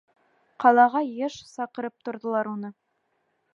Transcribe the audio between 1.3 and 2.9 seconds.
саҡырып торҙолар уны.